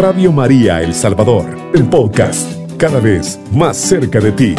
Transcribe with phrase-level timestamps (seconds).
[0.00, 4.54] Radio María El Salvador, el podcast, cada vez más cerca de ti.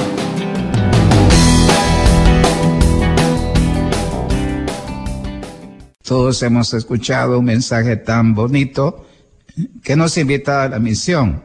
[6.03, 9.07] Todos hemos escuchado un mensaje tan bonito
[9.81, 11.41] que nos invita a la misión.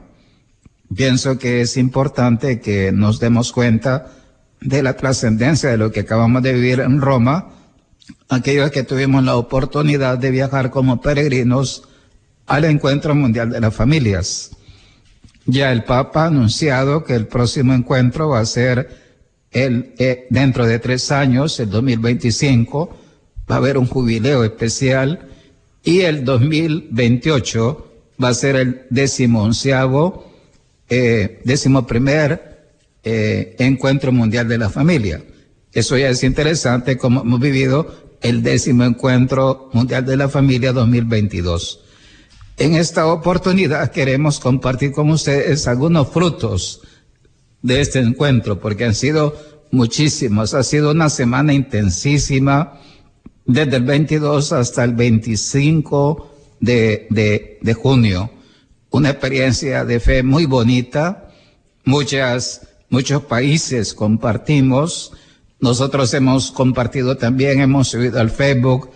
[0.94, 4.13] Pienso que es importante que nos demos cuenta
[4.61, 7.49] de la trascendencia de lo que acabamos de vivir en Roma,
[8.29, 11.89] aquellos que tuvimos la oportunidad de viajar como peregrinos
[12.46, 14.50] al Encuentro Mundial de las Familias.
[15.46, 18.89] Ya el Papa ha anunciado que el próximo encuentro va a ser
[19.53, 22.96] el, eh, dentro de tres años, el 2025,
[23.51, 25.29] va a haber un jubileo especial
[25.85, 27.87] y el 2028
[28.23, 29.49] va a ser el décimo
[30.89, 31.43] eh,
[33.05, 35.23] eh, encuentro mundial de la familia.
[35.73, 41.86] Eso ya es interesante como hemos vivido el décimo encuentro mundial de la familia 2022.
[42.59, 46.81] En esta oportunidad queremos compartir con ustedes algunos frutos
[47.61, 49.37] de este encuentro, porque han sido
[49.71, 50.55] muchísimos.
[50.55, 52.81] Ha sido una semana intensísima,
[53.45, 58.31] desde el 22 hasta el 25 de, de, de junio.
[58.89, 61.29] Una experiencia de fe muy bonita.
[61.85, 65.13] Muchas, muchos países compartimos.
[65.61, 68.91] Nosotros hemos compartido también, hemos subido al Facebook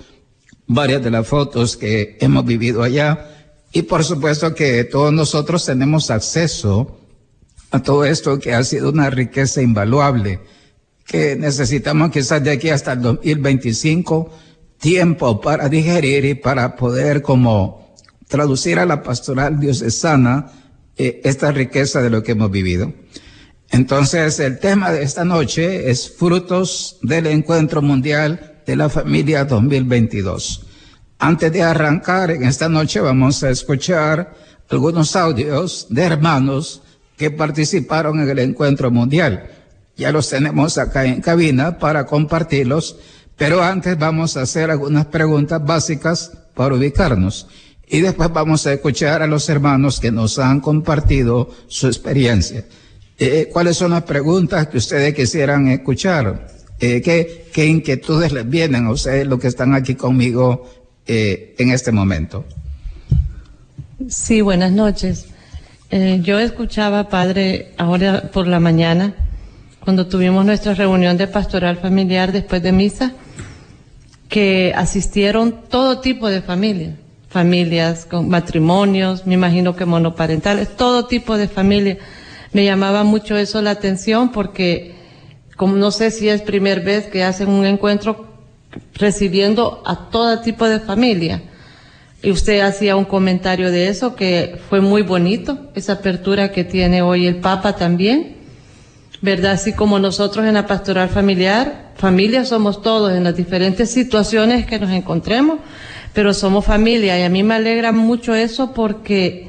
[0.67, 3.27] varias de las fotos que hemos vivido allá
[3.73, 6.99] y por supuesto que todos nosotros tenemos acceso
[7.71, 10.41] a todo esto que ha sido una riqueza invaluable,
[11.07, 14.31] que necesitamos quizás de aquí hasta el 2025
[14.79, 17.95] tiempo para digerir y para poder como
[18.27, 20.51] traducir a la pastoral diocesana
[20.97, 22.93] eh, esta riqueza de lo que hemos vivido.
[23.71, 30.67] Entonces, el tema de esta noche es frutos del encuentro mundial de la familia 2022.
[31.23, 34.35] Antes de arrancar en esta noche vamos a escuchar
[34.71, 36.81] algunos audios de hermanos
[37.19, 39.51] que participaron en el encuentro mundial.
[39.99, 42.97] Ya los tenemos acá en cabina para compartirlos,
[43.37, 47.49] pero antes vamos a hacer algunas preguntas básicas para ubicarnos.
[47.87, 52.65] Y después vamos a escuchar a los hermanos que nos han compartido su experiencia.
[53.19, 56.47] Eh, ¿Cuáles son las preguntas que ustedes quisieran escuchar?
[56.79, 60.65] Eh, ¿qué, ¿Qué inquietudes les vienen a ustedes, los que están aquí conmigo
[61.13, 62.45] eh, en este momento.
[64.09, 65.27] Sí, buenas noches.
[65.91, 69.15] Eh, yo escuchaba, padre, ahora por la mañana,
[69.81, 73.13] cuando tuvimos nuestra reunión de pastoral familiar después de misa,
[74.29, 76.95] que asistieron todo tipo de familias,
[77.29, 81.99] familias con matrimonios, me imagino que monoparentales, todo tipo de familias.
[82.53, 84.95] Me llamaba mucho eso la atención porque,
[85.57, 88.30] como no sé si es primera vez que hacen un encuentro
[88.95, 91.43] recibiendo a todo tipo de familia.
[92.23, 97.01] Y usted hacía un comentario de eso que fue muy bonito, esa apertura que tiene
[97.01, 98.37] hoy el Papa también,
[99.23, 99.53] ¿verdad?
[99.53, 104.79] Así como nosotros en la pastoral familiar, familia somos todos en las diferentes situaciones que
[104.79, 105.61] nos encontremos,
[106.13, 109.49] pero somos familia y a mí me alegra mucho eso porque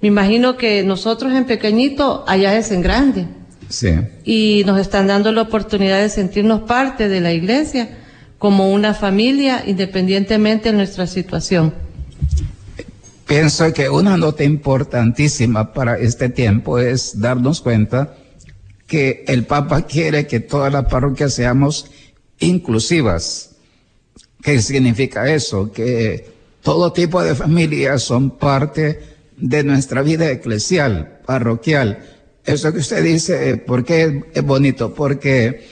[0.00, 3.26] me imagino que nosotros en pequeñito, allá es en grande.
[3.68, 3.90] Sí.
[4.24, 7.97] Y nos están dando la oportunidad de sentirnos parte de la iglesia
[8.38, 11.74] como una familia independientemente de nuestra situación.
[13.26, 18.14] Pienso que una nota importantísima para este tiempo es darnos cuenta
[18.86, 21.90] que el Papa quiere que todas las parroquias seamos
[22.38, 23.56] inclusivas.
[24.42, 25.70] ¿Qué significa eso?
[25.70, 26.30] Que
[26.62, 29.00] todo tipo de familias son parte
[29.36, 31.98] de nuestra vida eclesial, parroquial.
[32.46, 34.94] Eso que usted dice, ¿por qué es bonito?
[34.94, 35.66] Porque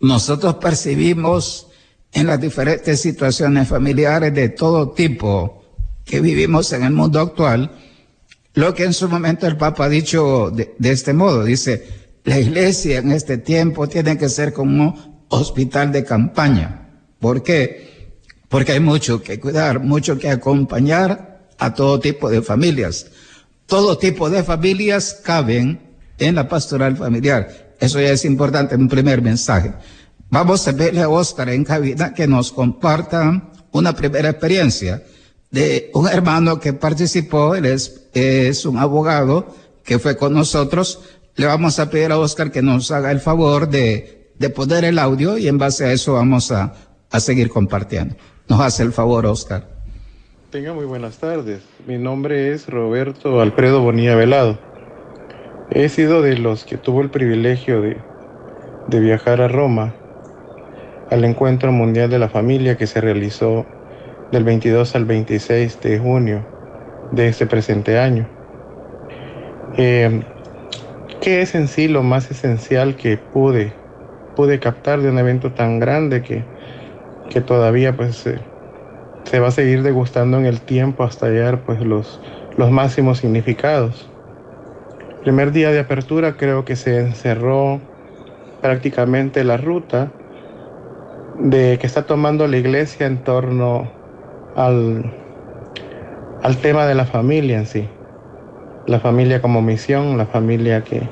[0.00, 1.66] nosotros percibimos
[2.14, 5.64] en las diferentes situaciones familiares de todo tipo
[6.04, 7.72] que vivimos en el mundo actual,
[8.54, 11.86] lo que en su momento el Papa ha dicho de, este modo, dice,
[12.22, 16.88] la iglesia en este tiempo tiene que ser como hospital de campaña.
[17.18, 18.14] ¿Por qué?
[18.48, 23.06] Porque hay mucho que cuidar, mucho que acompañar a todo tipo de familias.
[23.66, 25.80] Todo tipo de familias caben
[26.18, 27.74] en la pastoral familiar.
[27.80, 29.72] Eso ya es importante, un primer mensaje.
[30.34, 35.00] Vamos a verle a Oscar en cabina que nos comparta una primera experiencia
[35.52, 39.54] de un hermano que participó, él es, un abogado
[39.84, 41.00] que fue con nosotros.
[41.36, 44.98] Le vamos a pedir a Oscar que nos haga el favor de, de poner el
[44.98, 46.74] audio y en base a eso vamos a,
[47.12, 48.16] a seguir compartiendo.
[48.48, 49.68] Nos hace el favor, Oscar.
[50.50, 51.62] Tenga muy buenas tardes.
[51.86, 54.58] Mi nombre es Roberto Alfredo Bonilla Velado.
[55.70, 57.98] He sido de los que tuvo el privilegio de,
[58.88, 59.94] de viajar a Roma
[61.14, 63.64] al Encuentro Mundial de la Familia que se realizó
[64.32, 66.44] del 22 al 26 de junio
[67.12, 68.28] de este presente año.
[69.76, 70.24] Eh,
[71.20, 73.72] ¿Qué es en sí lo más esencial que pude,
[74.34, 76.42] pude captar de un evento tan grande que,
[77.30, 78.28] que todavía pues
[79.22, 82.20] se va a seguir degustando en el tiempo hasta hallar pues los,
[82.56, 84.10] los máximos significados?
[85.22, 87.80] primer día de apertura creo que se encerró
[88.60, 90.10] prácticamente la ruta
[91.38, 93.90] de que está tomando la iglesia en torno
[94.54, 95.12] al,
[96.42, 97.88] al tema de la familia en sí.
[98.86, 101.08] La familia como misión, la familia que,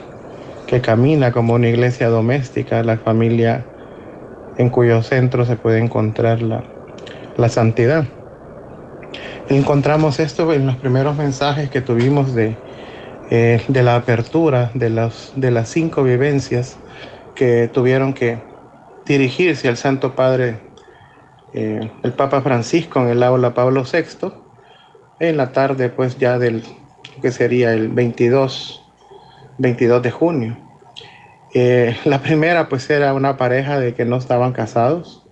[0.66, 3.66] que camina como una iglesia doméstica, la familia
[4.58, 6.62] en cuyo centro se puede encontrar la,
[7.36, 8.04] la santidad.
[9.48, 12.56] Encontramos esto en los primeros mensajes que tuvimos de,
[13.30, 16.76] eh, de la apertura de las, de las cinco vivencias
[17.34, 18.51] que tuvieron que
[19.12, 20.58] dirigirse al Santo Padre,
[21.52, 24.32] eh, el Papa Francisco en el aula Pablo VI,
[25.20, 26.62] en la tarde pues ya del
[27.20, 28.82] que sería el 22,
[29.58, 30.56] 22 de junio.
[31.52, 35.22] Eh, la primera pues era una pareja de que no estaban casados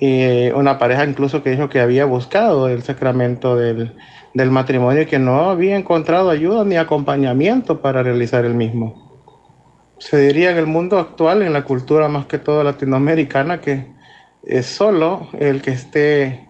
[0.00, 3.96] y una pareja incluso que dijo que había buscado el sacramento del,
[4.32, 9.07] del matrimonio que no había encontrado ayuda ni acompañamiento para realizar el mismo.
[9.98, 13.86] Se diría en el mundo actual, en la cultura más que todo latinoamericana, que
[14.44, 16.46] es solo el que esté,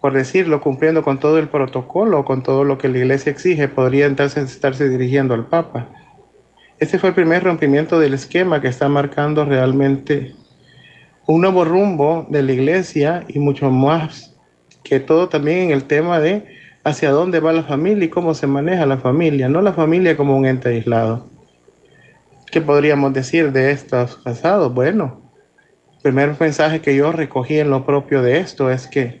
[0.00, 4.06] por decirlo, cumpliendo con todo el protocolo, con todo lo que la iglesia exige, podría
[4.06, 5.88] entonces estarse dirigiendo al Papa.
[6.78, 10.34] Este fue el primer rompimiento del esquema que está marcando realmente
[11.26, 14.34] un nuevo rumbo de la iglesia y mucho más
[14.84, 16.46] que todo también en el tema de
[16.84, 20.36] hacia dónde va la familia y cómo se maneja la familia, no la familia como
[20.36, 21.35] un ente aislado.
[22.56, 24.72] ¿Qué podríamos decir de estos casados?
[24.72, 25.20] Bueno,
[25.92, 29.20] el primer mensaje que yo recogí en lo propio de esto es que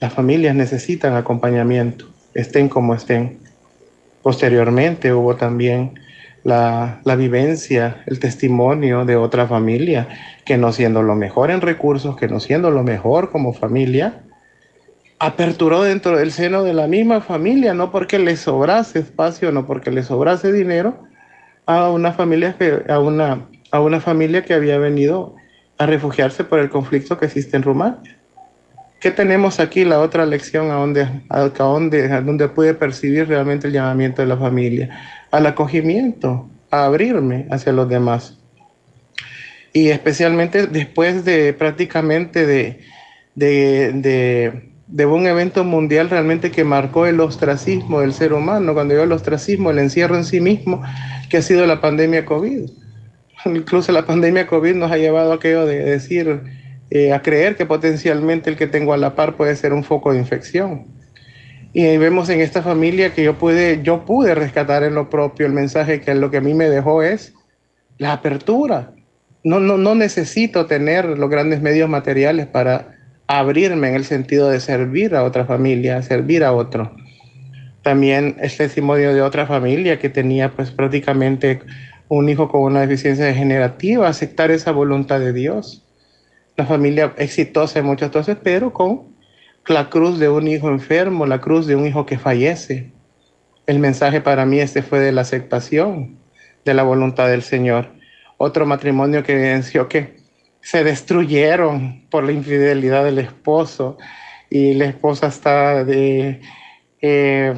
[0.00, 3.40] las familias necesitan acompañamiento, estén como estén.
[4.22, 6.00] Posteriormente hubo también
[6.44, 10.08] la, la, vivencia, el testimonio de otra familia
[10.46, 14.22] que no siendo lo mejor en recursos, que no siendo lo mejor como familia,
[15.18, 19.90] aperturó dentro del seno de la misma familia, no porque le sobrase espacio, no porque
[19.90, 21.06] le sobrase dinero,
[21.66, 25.34] a una familia que, a una, a una familia que había venido
[25.78, 28.16] a refugiarse por el conflicto que existe en Rumania.
[29.00, 29.84] ¿Qué tenemos aquí?
[29.84, 34.28] La otra lección a donde, a donde, a donde pude percibir realmente el llamamiento de
[34.28, 34.88] la familia,
[35.30, 38.38] al acogimiento, a abrirme hacia los demás.
[39.72, 42.80] Y especialmente después de prácticamente de,
[43.34, 48.94] de, de de un evento mundial realmente que marcó el ostracismo del ser humano, cuando
[48.94, 50.82] digo el ostracismo, el encierro en sí mismo,
[51.28, 52.70] que ha sido la pandemia COVID.
[53.46, 56.40] Incluso la pandemia COVID nos ha llevado a aquello de decir,
[56.90, 60.12] eh, a creer que potencialmente el que tengo a la par puede ser un foco
[60.12, 60.86] de infección.
[61.72, 65.46] Y ahí vemos en esta familia que yo pude, yo pude rescatar en lo propio
[65.46, 67.34] el mensaje que lo que a mí me dejó es
[67.98, 68.92] la apertura.
[69.44, 72.96] No, no, no necesito tener los grandes medios materiales para
[73.26, 76.96] abrirme en el sentido de servir a otra familia, servir a otro.
[77.86, 81.60] También el testimonio de otra familia que tenía pues prácticamente
[82.08, 85.86] un hijo con una deficiencia degenerativa, aceptar esa voluntad de Dios.
[86.56, 89.14] La familia exitosa en muchas cosas, pero con
[89.68, 92.90] la cruz de un hijo enfermo, la cruz de un hijo que fallece.
[93.68, 96.18] El mensaje para mí este fue de la aceptación
[96.64, 97.92] de la voluntad del Señor.
[98.36, 100.16] Otro matrimonio que evidenció que
[100.60, 103.96] se destruyeron por la infidelidad del esposo
[104.50, 106.40] y la esposa está de,
[107.00, 107.54] eh,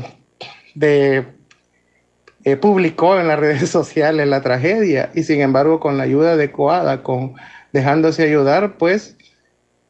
[0.80, 7.02] eh, publicó en las redes sociales la tragedia y sin embargo con la ayuda adecuada,
[7.02, 7.34] con
[7.72, 9.16] dejándose ayudar, pues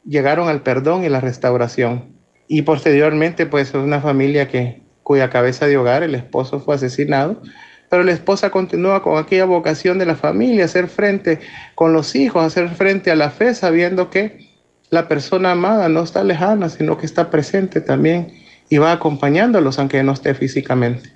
[0.05, 2.13] llegaron al perdón y la restauración.
[2.47, 7.41] Y posteriormente, pues una familia que cuya cabeza de hogar, el esposo fue asesinado,
[7.89, 11.39] pero la esposa continúa con aquella vocación de la familia, hacer frente
[11.75, 14.49] con los hijos, hacer frente a la fe, sabiendo que
[14.89, 18.33] la persona amada no está lejana, sino que está presente también
[18.69, 21.11] y va acompañándolos aunque no esté físicamente.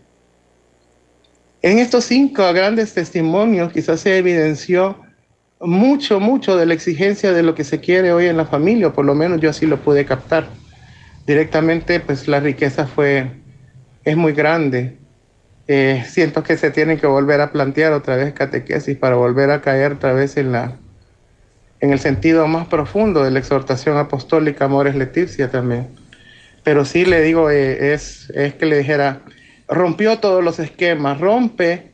[1.61, 4.97] En estos cinco grandes testimonios quizás se evidenció
[5.61, 8.93] mucho, mucho de la exigencia de lo que se quiere hoy en la familia, o
[8.93, 10.47] por lo menos yo así lo pude captar.
[11.25, 13.31] Directamente, pues la riqueza fue,
[14.03, 14.97] es muy grande.
[15.69, 19.61] Eh, siento que se tiene que volver a plantear otra vez catequesis para volver a
[19.61, 20.73] caer otra vez en la
[21.79, 26.02] en el sentido más profundo de la exhortación apostólica Amores Leticia también.
[26.63, 29.21] Pero sí le digo, eh, es, es que le dijera,
[29.67, 31.91] rompió todos los esquemas, rompe,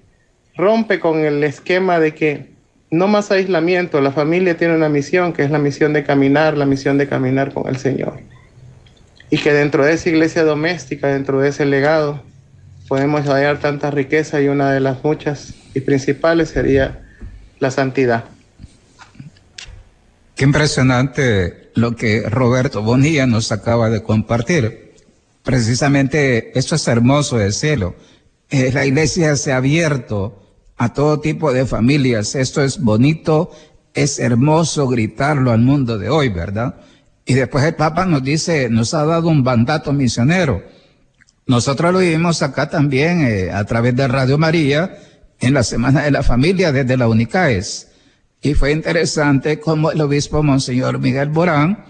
[0.56, 2.50] rompe con el esquema de que
[2.92, 6.66] no más aislamiento, la familia tiene una misión, que es la misión de caminar, la
[6.66, 8.20] misión de caminar con el Señor.
[9.30, 12.24] Y que dentro de esa iglesia doméstica, dentro de ese legado,
[12.88, 17.00] podemos hallar tanta riqueza y una de las muchas y principales sería
[17.60, 18.26] la santidad.
[20.40, 24.94] Qué impresionante lo que Roberto Bonilla nos acaba de compartir.
[25.44, 27.98] Precisamente esto es hermoso de cielo.
[28.50, 30.42] Eh, la iglesia se ha abierto
[30.78, 32.36] a todo tipo de familias.
[32.36, 33.52] Esto es bonito,
[33.94, 36.76] es hermoso gritarlo al mundo de hoy, ¿verdad?
[37.26, 40.64] Y después el Papa nos dice, nos ha dado un mandato misionero.
[41.48, 45.00] Nosotros lo vivimos acá también eh, a través de Radio María
[45.42, 47.89] en la Semana de la Familia desde la UNICAES.
[48.42, 51.86] Y fue interesante como el obispo Monseñor Miguel Borán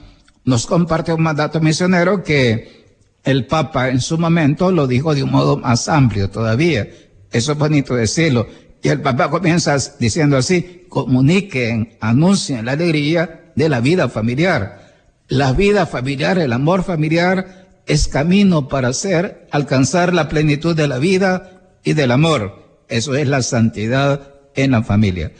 [0.45, 2.79] nos comparte un mandato misionero que
[3.23, 6.87] el Papa en su momento lo dijo de un modo más amplio todavía.
[7.31, 8.47] Eso es bonito decirlo.
[8.81, 14.89] Y el Papa comienza diciendo así, comuniquen, anuncien la alegría de la vida familiar.
[15.27, 20.97] La vida familiar, el amor familiar es camino para hacer, alcanzar la plenitud de la
[20.97, 22.83] vida y del amor.
[22.87, 25.31] Eso es la santidad en la familia.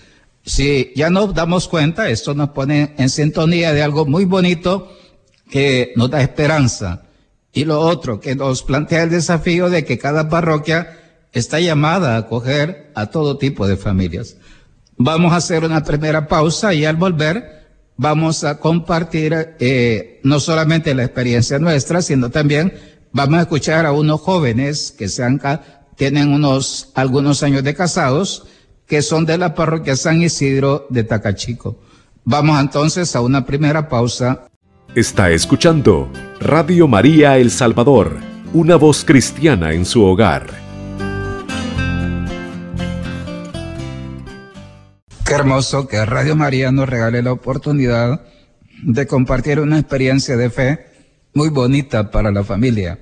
[0.50, 4.92] Si ya nos damos cuenta, esto nos pone en sintonía de algo muy bonito
[5.48, 7.04] que nos da esperanza.
[7.54, 10.98] Y lo otro, que nos plantea el desafío de que cada parroquia
[11.34, 14.38] está llamada a acoger a todo tipo de familias.
[14.98, 20.96] Vamos a hacer una primera pausa y al volver vamos a compartir eh, no solamente
[20.96, 22.74] la experiencia nuestra, sino también
[23.12, 25.40] vamos a escuchar a unos jóvenes que sean,
[25.96, 28.48] tienen unos, algunos años de casados,
[28.90, 31.80] que son de la parroquia San Isidro de Tacachico.
[32.26, 34.48] Vamos entonces a una primera pausa.
[34.96, 38.18] Está escuchando Radio María El Salvador,
[38.52, 40.48] una voz cristiana en su hogar.
[45.24, 48.26] Qué hermoso que Radio María nos regale la oportunidad
[48.82, 50.86] de compartir una experiencia de fe
[51.36, 52.98] muy bonita para la familia.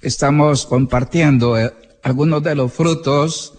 [0.00, 1.70] Estamos compartiendo eh,
[2.02, 3.58] algunos de los frutos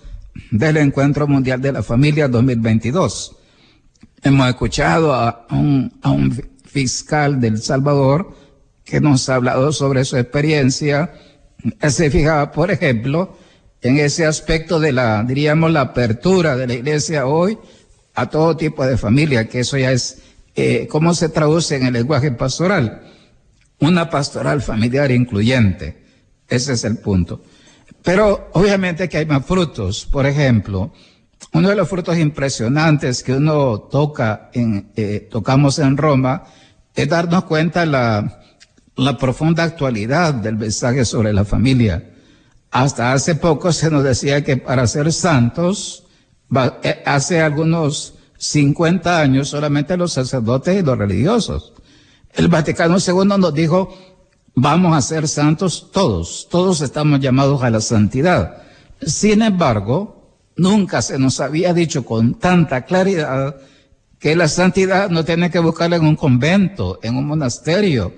[0.52, 3.36] del Encuentro Mundial de la Familia 2022.
[4.22, 6.32] Hemos escuchado a un, a un
[6.66, 8.36] fiscal del Salvador
[8.84, 11.14] que nos ha hablado sobre su experiencia.
[11.88, 13.38] Se fijaba, por ejemplo,
[13.82, 17.58] en ese aspecto de la, diríamos, la apertura de la iglesia hoy
[18.16, 20.20] a todo tipo de familia, que eso ya es,
[20.56, 23.04] eh, ¿cómo se traduce en el lenguaje pastoral?
[23.80, 26.04] Una pastoral familiar incluyente.
[26.48, 27.44] Ese es el punto.
[28.04, 30.06] Pero obviamente que hay más frutos.
[30.06, 30.92] Por ejemplo,
[31.54, 36.44] uno de los frutos impresionantes que uno toca en, eh, tocamos en Roma
[36.94, 38.42] es darnos cuenta la,
[38.96, 42.12] la profunda actualidad del mensaje sobre la familia.
[42.72, 46.04] Hasta hace poco se nos decía que para ser santos,
[46.84, 51.74] eh, hace algunos 50 años solamente los sacerdotes y los religiosos.
[52.34, 53.96] El Vaticano II nos dijo,
[54.56, 58.64] vamos a ser santos todos, todos estamos llamados a la santidad.
[59.02, 63.58] Sin embargo, nunca se nos había dicho con tanta claridad
[64.20, 68.14] que la santidad no tiene que buscarla en un convento, en un monasterio.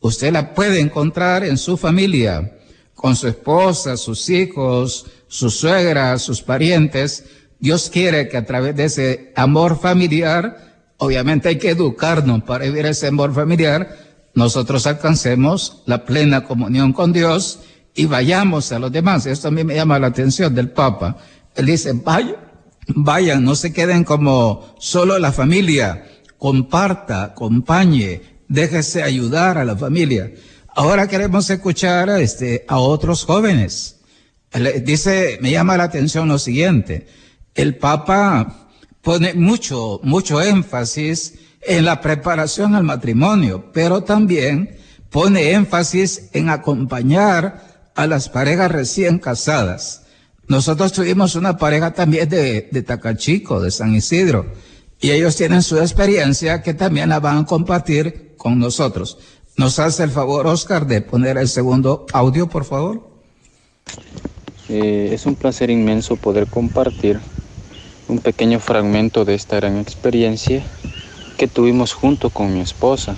[0.00, 2.56] Usted la puede encontrar en su familia,
[2.94, 7.24] con su esposa, sus hijos, su suegra, sus parientes.
[7.58, 12.86] Dios quiere que a través de ese amor familiar, obviamente hay que educarnos para vivir
[12.86, 17.60] ese amor familiar, nosotros alcancemos la plena comunión con Dios
[17.94, 19.26] y vayamos a los demás.
[19.26, 21.16] Esto a mí me llama la atención del Papa.
[21.54, 22.36] Él dice, vayan,
[22.88, 26.06] vayan, no se queden como solo la familia,
[26.38, 30.32] comparta, acompañe, déjese ayudar a la familia.
[30.74, 34.00] Ahora queremos escuchar este, a otros jóvenes.
[34.82, 37.06] Dice, me llama la atención lo siguiente,
[37.54, 38.68] el Papa
[39.00, 44.76] pone mucho, mucho énfasis en la preparación al matrimonio, pero también
[45.10, 50.02] pone énfasis en acompañar a las parejas recién casadas.
[50.46, 54.46] Nosotros tuvimos una pareja también de, de Tacachico, de San Isidro,
[55.00, 59.18] y ellos tienen su experiencia que también la van a compartir con nosotros.
[59.56, 63.08] ¿Nos hace el favor, Oscar, de poner el segundo audio, por favor?
[64.68, 67.20] Eh, es un placer inmenso poder compartir
[68.08, 70.62] un pequeño fragmento de esta gran experiencia
[71.40, 73.16] que tuvimos junto con mi esposa.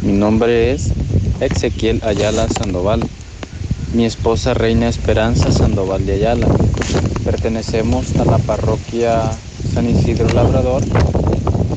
[0.00, 0.90] Mi nombre es
[1.38, 3.02] Ezequiel Ayala Sandoval.
[3.92, 6.46] Mi esposa Reina Esperanza Sandoval de Ayala.
[7.22, 9.20] Pertenecemos a la parroquia
[9.74, 10.82] San Isidro Labrador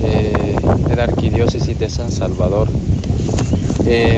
[0.02, 0.56] eh,
[0.88, 2.70] de la Arquidiócesis de San Salvador.
[3.86, 4.16] Eh,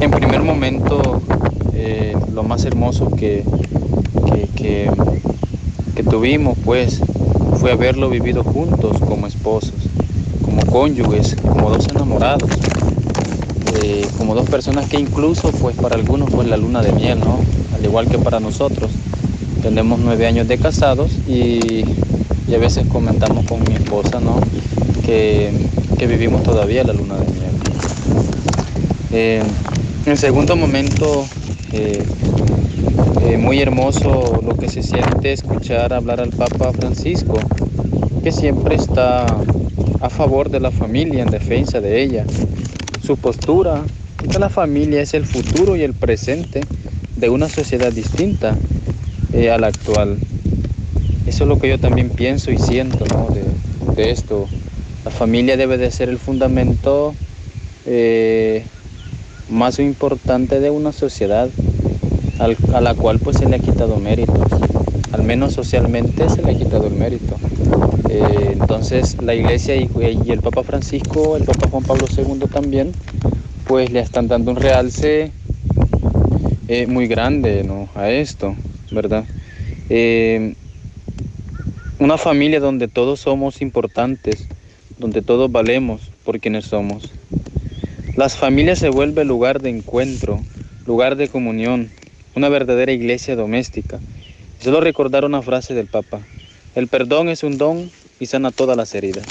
[0.00, 1.22] en primer momento,
[1.74, 3.44] eh, lo más hermoso que,
[4.56, 4.90] que
[6.02, 7.00] tuvimos, pues,
[7.60, 9.74] fue haberlo vivido juntos como esposos,
[10.42, 12.48] como cónyuges, como dos enamorados.
[13.82, 17.38] eh, como dos personas que incluso pues para algunos fue la luna de miel, ¿no?
[17.74, 18.90] Al igual que para nosotros.
[19.62, 21.84] Tenemos nueve años de casados y,
[22.52, 24.40] a veces comentamos con mi esposa, ¿no?
[25.04, 25.52] Que,
[25.98, 27.50] vivimos todavía la luna de miel.
[29.12, 29.42] Eh,
[30.06, 31.26] en segundo momento,
[31.72, 32.02] eh,
[33.38, 37.38] muy hermoso lo que se siente escuchar hablar al Papa Francisco,
[38.22, 39.26] que siempre está
[40.00, 42.24] a favor de la familia, en defensa de ella.
[43.02, 43.82] Su postura
[44.22, 46.60] es que la familia es el futuro y el presente
[47.16, 48.56] de una sociedad distinta
[49.32, 50.18] eh, a la actual.
[51.26, 53.04] Eso es lo que yo también pienso y siento
[53.96, 54.46] de, esto.
[55.04, 57.14] La familia debe de ser el fundamento
[57.84, 58.64] eh,
[59.48, 61.48] más importante de una sociedad
[62.40, 64.48] a la cual pues se le ha quitado méritos.
[65.12, 67.36] Al menos socialmente se le ha quitado el mérito.
[68.08, 69.88] Eh, entonces la iglesia y,
[70.28, 72.92] el Papa Francisco, el Papa Juan Pablo II también,
[73.66, 75.32] pues le están dando un realce
[76.68, 78.54] eh, muy grande a esto,
[78.90, 79.24] ¿verdad?
[79.90, 80.54] Eh,
[81.98, 84.48] una familia donde todos somos importantes,
[84.98, 87.12] donde todos valemos por quienes somos.
[88.16, 90.40] Las familias se vuelven lugar de encuentro,
[90.86, 91.90] lugar de comunión,
[92.34, 93.98] una verdadera iglesia doméstica.
[94.62, 96.20] solo recordar una frase del Papa.
[96.74, 99.24] El perdón es un don y sana todas las heridas.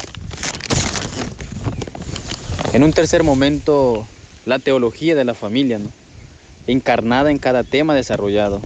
[2.73, 4.05] En un tercer momento,
[4.45, 5.79] la teología de la familia,
[6.67, 8.61] encarnada en cada tema desarrollado,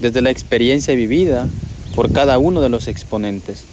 [0.00, 1.48] desde la experiencia vivida
[1.94, 3.64] por cada uno de los exponentes,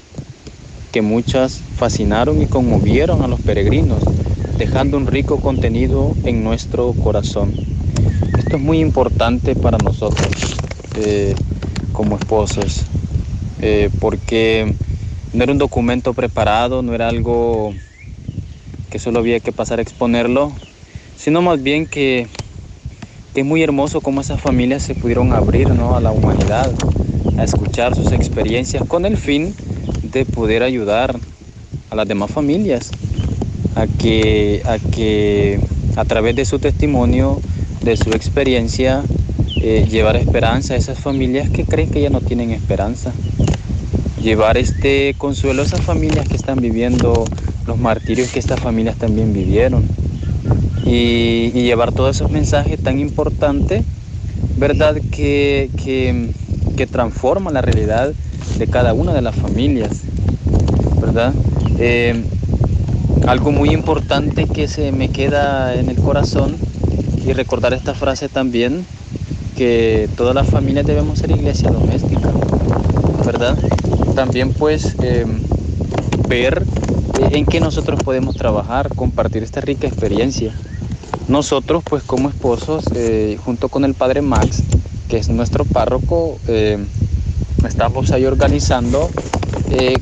[0.91, 4.03] que muchas fascinaron y conmovieron a los peregrinos,
[4.57, 7.78] dejando un rico contenido en nuestro corazón.
[8.49, 10.27] Esto es muy importante para nosotros
[10.95, 11.35] eh,
[11.93, 12.81] como esposos,
[13.61, 14.73] eh, porque
[15.33, 17.75] no era un documento preparado, no era algo
[18.89, 20.51] que solo había que pasar a exponerlo,
[21.15, 22.25] sino más bien que,
[23.35, 26.73] es muy hermoso cómo esas familias se pudieron abrir a la humanidad,
[27.37, 29.53] a escuchar sus experiencias con el fin
[30.01, 31.19] de poder ayudar
[31.91, 32.89] a las demás familias
[33.75, 35.59] a que a, que,
[35.97, 37.39] a través de su testimonio,
[37.81, 39.03] de su experiencia,
[39.61, 43.11] eh, llevar esperanza a esas familias que creen que ya no tienen esperanza
[44.21, 47.25] llevar este consuelo a esas familias que están viviendo
[47.65, 49.87] los martirios que estas familias también vivieron
[50.85, 53.83] y, llevar todos esos mensajes tan importantes,
[54.57, 54.95] ¿verdad?
[55.11, 58.13] Que, que, transforman la realidad
[58.57, 60.01] de cada una de las familias,
[60.99, 61.33] ¿verdad?
[61.77, 62.23] Eh,
[63.27, 66.55] algo muy importante que se me queda en el corazón
[67.29, 68.85] y recordar esta frase también,
[69.55, 72.31] que todas las familias debemos ser iglesia doméstica,
[73.25, 73.57] ¿verdad?
[74.19, 75.25] también pues eh,
[76.27, 76.63] ver
[77.21, 80.53] eh, en qué nosotros podemos trabajar, compartir esta rica experiencia.
[81.29, 84.63] Nosotros pues como esposos, eh, junto con el padre Max,
[85.07, 86.37] que es nuestro párroco,
[87.65, 89.09] estamos ahí organizando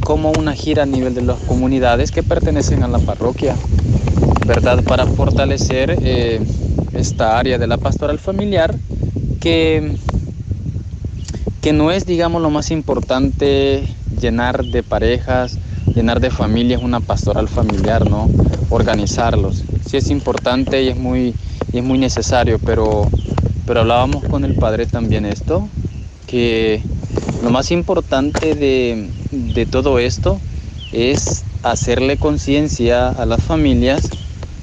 [0.04, 3.56] como una gira a nivel de las comunidades que pertenecen a la parroquia,
[4.48, 4.84] ¿verdad?
[4.84, 5.98] Para fortalecer
[6.98, 8.74] esta área de la pastoral familiar
[9.40, 9.96] que,
[11.62, 13.84] que no es, digamos, lo más importante
[14.20, 15.58] llenar de parejas,
[15.94, 18.30] llenar de familias una pastoral familiar, ¿no?
[18.70, 19.64] Organizarlos.
[19.88, 21.34] Sí es importante y es muy,
[21.72, 23.10] es muy necesario, pero,
[23.66, 25.68] pero hablábamos con el padre también esto,
[26.26, 26.82] que
[27.44, 30.40] lo más importante de, de todo esto
[30.92, 34.10] es hacerle conciencia a las familias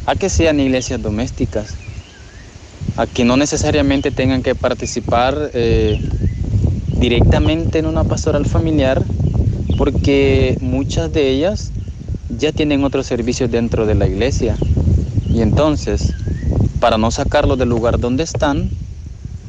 [0.06, 1.74] a que sean iglesias domésticas,
[2.96, 6.00] a que no necesariamente tengan que participar eh,
[6.98, 9.02] directamente en una pastoral familiar,
[9.76, 11.72] porque muchas de ellas
[12.38, 14.56] ya tienen otros servicios dentro de la iglesia.
[15.28, 16.14] Y entonces,
[16.80, 18.70] para no sacarlos del lugar donde están,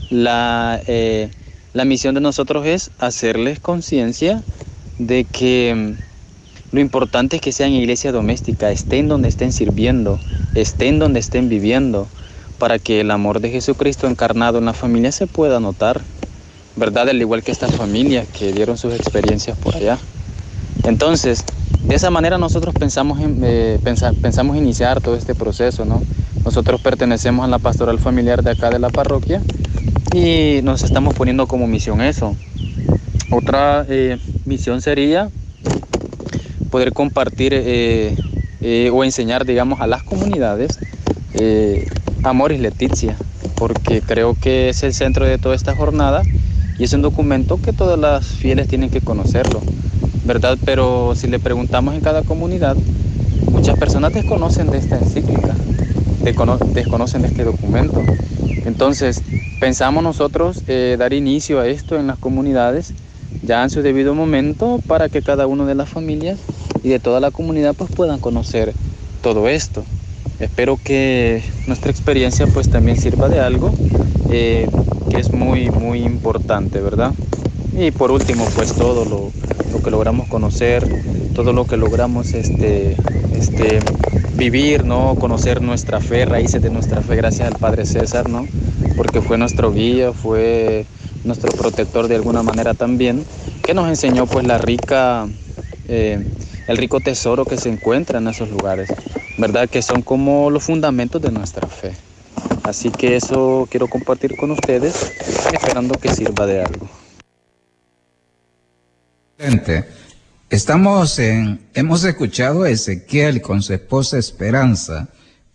[0.10, 1.30] la, eh,
[1.74, 4.42] la misión de nosotros es hacerles conciencia
[4.98, 10.20] de que mm, lo importante es que sean iglesia doméstica, estén donde estén sirviendo,
[10.56, 12.08] estén donde estén viviendo,
[12.58, 16.02] para que el amor de Jesucristo encarnado en la familia se pueda notar,
[16.76, 17.10] ¿verdad?
[17.10, 19.98] Al igual que estas familias que dieron sus experiencias por allá.
[20.84, 21.44] Entonces,
[21.84, 23.80] de esa manera nosotros pensamos, en, eh,
[24.22, 26.02] pensamos iniciar todo este proceso, ¿no?
[26.44, 29.42] Nosotros pertenecemos a la pastoral familiar de acá de la parroquia
[30.14, 32.36] y nos estamos poniendo como misión eso.
[33.32, 35.30] Otra eh, misión sería
[36.70, 38.16] poder compartir eh,
[38.92, 40.80] o enseñar, digamos, a las comunidades
[42.26, 43.16] Amoris Leticia,
[43.56, 46.24] porque creo que es el centro de toda esta jornada
[46.78, 49.62] y es un documento que todas las fieles tienen que conocerlo.
[50.26, 50.58] ¿verdad?
[50.66, 52.76] Pero si le preguntamos en cada comunidad,
[53.52, 55.56] muchas personas desconocen de esta encíclica.
[56.74, 58.02] desconocen de este documento.
[58.66, 59.22] Entonces,
[59.60, 62.94] pensamos nosotros eh, dar inicio a esto en las comunidades
[63.44, 66.40] ya en su debido momento para que cada una de las familias
[66.84, 68.74] y de toda la comunidad pues puedan conocer
[69.22, 69.84] todo esto.
[70.40, 73.74] Espero que nuestra experiencia pues también sirva de algo
[74.32, 74.68] eh,
[75.10, 77.14] que es muy muy importante, ¿verdad?
[77.78, 79.32] Y por último pues todo lo,
[79.72, 80.86] lo, que logramos conocer,
[81.34, 82.98] todo lo que logramos este,
[83.34, 83.80] este,
[84.36, 85.16] vivir, ¿no?
[85.16, 88.46] Conocer nuestra fe, raíces de nuestra fe gracias al Padre César, ¿no?
[88.98, 90.86] Porque fue nuestro guía, fue
[91.24, 93.24] nuestro protector de alguna manera también,
[93.64, 95.28] que nos enseñó pues la rica...
[95.88, 96.26] Eh,
[96.68, 98.90] el rico tesoro que se encuentra en esos lugares,
[99.38, 99.70] ¿verdad?
[99.70, 101.94] Que son como los fundamentos de nuestra fe.
[102.64, 105.12] Así que eso quiero compartir con ustedes,
[105.54, 106.90] esperando que sirva de algo.
[110.50, 115.10] Estamos en, hemos escuchado a Ezequiel con su esposa Esperanza.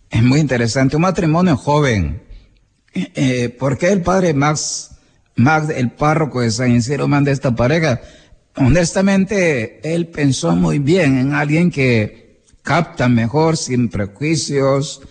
[0.09, 2.21] Es muy interesante, un matrimonio joven.
[2.93, 4.91] Eh, ¿Por qué el padre Max,
[5.35, 8.01] Max, el párroco de San Isidro, manda esta pareja?
[8.55, 12.20] honestamente, él pensó muy bien en alguien que
[12.63, 15.01] capta mejor, sin prejuicios,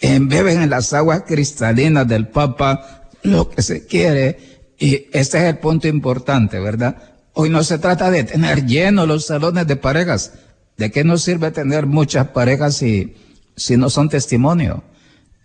[0.00, 4.60] beben en las aguas cristalinas del Papa lo que se quiere.
[4.78, 6.96] Y este es el punto importante, ¿verdad?
[7.32, 10.32] Hoy no se trata de tener llenos los salones de parejas.
[10.76, 13.14] ¿De qué nos sirve tener muchas parejas si,
[13.56, 14.84] si no son testimonio?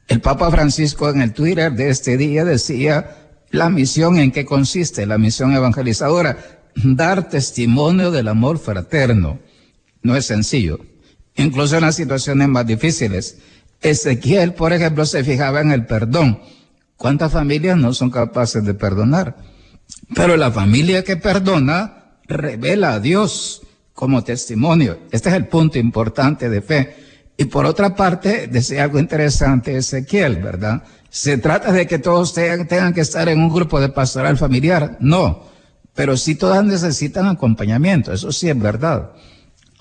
[0.07, 3.17] El Papa Francisco en el Twitter de este día decía
[3.49, 6.37] la misión en qué consiste, la misión evangelizadora
[6.75, 9.39] dar testimonio del amor fraterno.
[10.03, 10.79] No es sencillo.
[11.35, 13.37] Incluso en las situaciones más difíciles.
[13.81, 16.39] Ezequiel, por ejemplo, se fijaba en el perdón.
[16.97, 19.37] ¿Cuántas familias no son capaces de perdonar?
[20.13, 23.61] Pero la familia que perdona revela a Dios
[23.93, 24.99] como testimonio.
[25.11, 26.95] Este es el punto importante de fe.
[27.37, 30.83] Y por otra parte, decía algo interesante Ezequiel, ¿verdad?
[31.09, 34.97] Se trata de que todos tengan, que estar en un grupo de pastoral familiar.
[34.99, 35.51] No
[35.93, 39.11] pero sí todas necesitan acompañamiento, eso sí es verdad.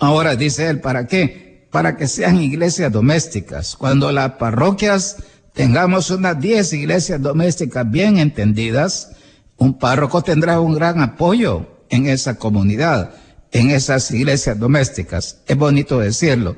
[0.00, 1.68] Ahora dice él, ¿para qué?
[1.70, 3.76] Para que sean iglesias domésticas.
[3.76, 5.18] Cuando las parroquias
[5.52, 9.12] tengamos unas 10 iglesias domésticas bien entendidas,
[9.58, 13.12] un párroco tendrá un gran apoyo en esa comunidad,
[13.52, 15.42] en esas iglesias domésticas.
[15.46, 16.56] Es bonito decirlo.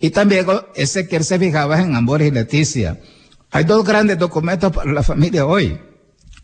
[0.00, 2.98] Y también ese que él se fijaba en Amor y Leticia.
[3.52, 5.78] Hay dos grandes documentos para la familia hoy.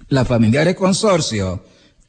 [0.08, 1.64] La familiar consorcio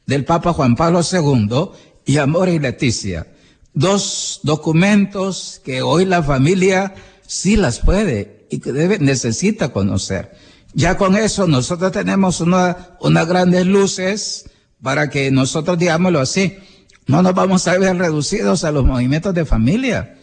[0.06, 1.70] del Papa Juan Pablo II
[2.06, 3.26] y Amor y Leticia.
[3.74, 6.94] Dos documentos que hoy la familia
[7.26, 10.32] sí las puede y que debe, necesita conocer.
[10.74, 14.50] Ya con eso nosotros tenemos una, unas grandes luces
[14.82, 16.58] para que nosotros, digámoslo así,
[17.06, 20.18] no nos vamos a ver reducidos a los movimientos de familia.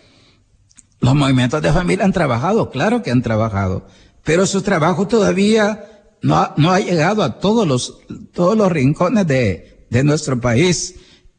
[1.00, 3.88] Los movimientos de familia han trabajado, claro que han trabajado,
[4.24, 5.86] pero su trabajo todavía
[6.22, 8.00] no ha, no ha llegado a todos los,
[8.34, 10.96] todos los rincones de, de nuestro país.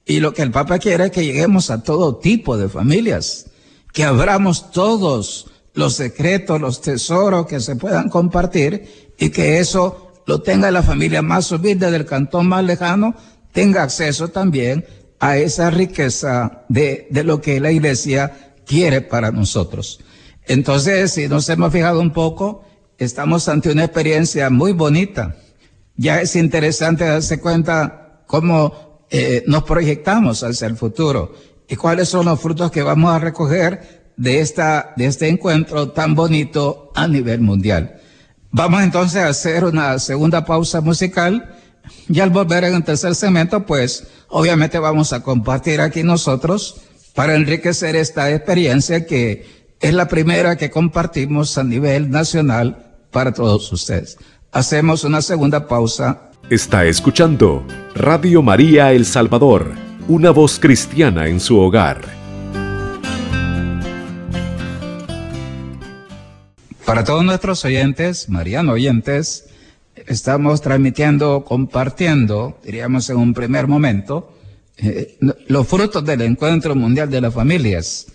[0.07, 3.47] Y lo que el Papa quiere es que lleguemos a todo tipo de familias,
[3.93, 10.43] que abramos todos los secretos, los tesoros que se puedan compartir y que eso lo
[10.43, 13.17] tenga la familia más humilde del cantón más lejano,
[13.53, 14.87] tenga acceso también
[15.19, 19.99] a esa riqueza de, de lo que la iglesia quiere para nosotros.
[20.47, 22.65] Entonces, si nos hemos fijado un poco,
[22.97, 25.35] estamos ante una experiencia muy bonita.
[25.97, 31.35] Ya es interesante darse cuenta cómo eh, nos proyectamos hacia el futuro
[31.69, 36.15] y cuáles son los frutos que vamos a recoger de, esta, de este encuentro tan
[36.15, 38.01] bonito a nivel mundial.
[38.51, 41.57] Vamos entonces a hacer una segunda pausa musical
[42.09, 46.81] y al volver en el tercer segmento, pues obviamente vamos a compartir aquí nosotros
[47.15, 53.73] para enriquecer esta experiencia que es la primera que compartimos a nivel nacional para todos
[53.73, 54.19] ustedes.
[54.53, 59.75] Hacemos una segunda pausa Está escuchando Radio María El Salvador,
[60.07, 62.03] una voz cristiana en su hogar.
[66.85, 69.47] Para todos nuestros oyentes, mariano oyentes,
[70.07, 74.33] estamos transmitiendo, compartiendo, diríamos en un primer momento,
[74.77, 78.07] eh, los frutos del Encuentro Mundial de las Familias.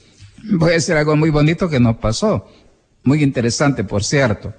[0.54, 2.48] Voy a decir algo muy bonito que nos pasó,
[3.04, 4.54] muy interesante, por cierto.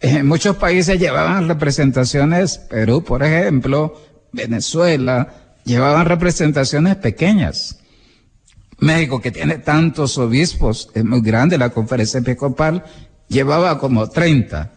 [0.00, 4.00] En muchos países llevaban representaciones, Perú, por ejemplo,
[4.32, 7.80] Venezuela, llevaban representaciones pequeñas.
[8.78, 12.84] México, que tiene tantos obispos, es muy grande, la conferencia episcopal
[13.28, 14.72] llevaba como 30.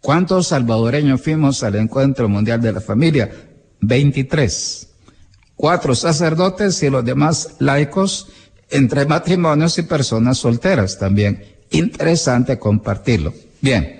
[0.00, 3.30] ¿Cuántos salvadoreños fuimos al Encuentro Mundial de la Familia?
[3.80, 4.88] 23.
[5.56, 8.28] Cuatro sacerdotes y los demás laicos
[8.70, 11.44] entre matrimonios y personas solteras también.
[11.70, 13.34] Interesante compartirlo.
[13.60, 13.99] Bien,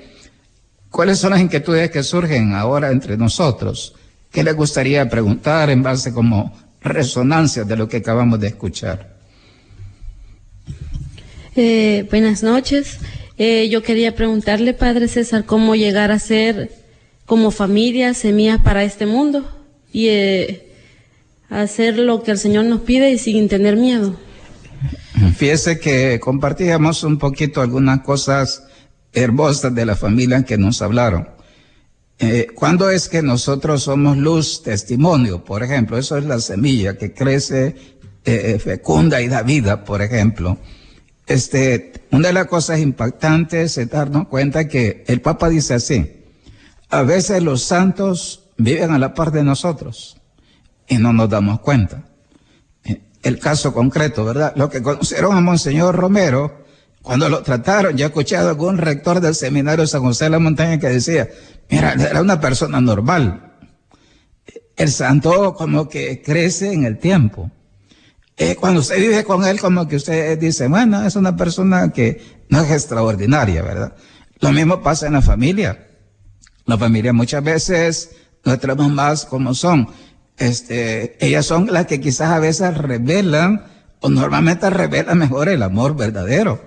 [0.91, 3.95] ¿cuáles son las inquietudes que surgen ahora entre nosotros?
[4.31, 9.17] ¿Qué le gustaría preguntar en base como resonancia de lo que acabamos de escuchar?
[11.57, 12.99] Eh, buenas noches.
[13.37, 16.71] Eh, yo quería preguntarle, Padre César, cómo llegar a ser
[17.27, 19.49] como familia semillas para este mundo
[19.93, 20.69] y eh,
[21.49, 24.17] hacer lo que el Señor nos pide y sin tener miedo.
[25.37, 28.65] Fíjese que compartíamos un poquito algunas cosas
[29.13, 31.29] hermosas de la familia en que nos hablaron.
[32.19, 35.43] Eh, ¿Cuándo es que nosotros somos luz, testimonio?
[35.43, 37.75] Por ejemplo, eso es la semilla que crece,
[38.25, 40.59] eh, fecunda y da vida, por ejemplo.
[41.27, 46.25] Este, una de las cosas impactantes es darnos cuenta que el Papa dice así,
[46.91, 50.19] a veces los santos viven a la par de nosotros
[50.89, 52.05] y no nos damos cuenta.
[52.85, 54.53] Eh, el caso concreto, ¿verdad?
[54.57, 56.60] Lo que conocieron a Monseñor Romero,
[57.03, 60.39] cuando lo trataron, yo he escuchado a algún rector del seminario San José de la
[60.39, 61.29] Montaña que decía,
[61.71, 63.55] Mira, era una persona normal.
[64.77, 67.51] El santo como que crece en el tiempo.
[68.59, 72.63] Cuando usted vive con él, como que usted dice, bueno, es una persona que no
[72.63, 73.95] es extraordinaria, ¿verdad?
[74.41, 75.87] Lo mismo pasa en la familia.
[76.65, 78.11] La familia muchas veces,
[78.45, 79.89] nuestras mamás como son,
[80.39, 83.65] este, ellas son las que quizás a veces revelan,
[84.01, 86.65] o normalmente revelan mejor el amor verdadero.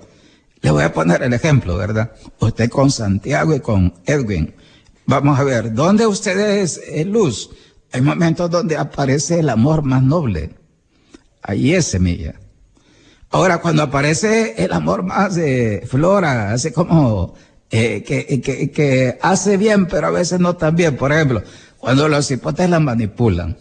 [0.63, 2.13] Le voy a poner el ejemplo, ¿verdad?
[2.39, 4.55] Usted con Santiago y con Edwin.
[5.05, 7.49] Vamos a ver, ¿dónde ustedes es luz?
[7.91, 10.55] Hay momentos donde aparece el amor más noble.
[11.41, 12.35] Ahí es semilla.
[13.29, 17.33] Ahora, cuando aparece el amor más de flora, hace como
[17.69, 20.95] eh, que, que, que, hace bien, pero a veces no tan bien.
[20.95, 21.43] Por ejemplo,
[21.77, 23.57] cuando los hipotes la manipulan.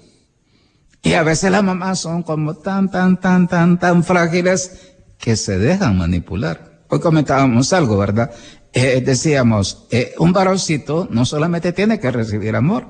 [1.03, 5.59] Y a veces las mamás son como tan, tan, tan, tan, tan frágiles que se
[5.59, 6.72] dejan manipular.
[6.95, 8.31] Hoy comentábamos algo, ¿verdad?
[8.75, 12.87] eh, decíamos, eh, un varoncito no solamente tiene que recibir amor,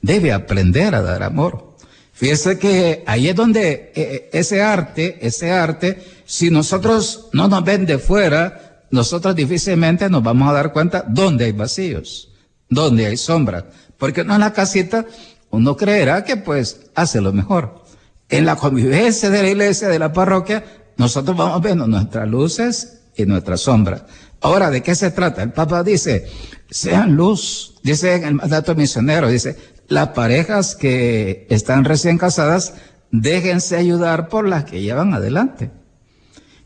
[0.00, 1.76] debe aprender a dar amor.
[2.14, 7.84] Fíjese que ahí es donde eh, ese arte, ese arte, si nosotros no nos ven
[7.84, 12.30] de fuera, nosotros difícilmente nos vamos a dar cuenta dónde hay vacíos,
[12.70, 13.64] dónde hay sombras.
[13.98, 15.04] Porque no en la casita
[15.50, 17.84] uno creerá que pues hace lo mejor.
[18.30, 20.64] En la convivencia de la iglesia, de la parroquia,
[20.96, 24.02] nosotros vamos viendo nuestras luces y nuestras sombras.
[24.40, 25.42] Ahora, ¿de qué se trata?
[25.42, 26.26] El Papa dice,
[26.70, 29.56] sean luz, dice en el mandato misionero, dice,
[29.88, 32.74] las parejas que están recién casadas,
[33.10, 35.70] déjense ayudar por las que llevan adelante.